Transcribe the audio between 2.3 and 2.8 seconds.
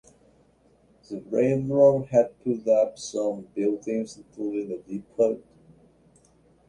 put